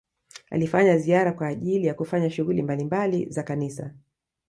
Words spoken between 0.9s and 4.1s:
ziara kwa ajili ya kufanya shughuli mbalimbali za kanisa